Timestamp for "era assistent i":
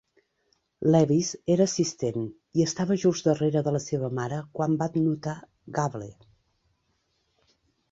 1.55-2.65